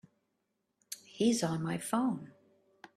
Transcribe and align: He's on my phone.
He's 1.05 1.43
on 1.43 1.61
my 1.61 1.77
phone. 1.77 2.33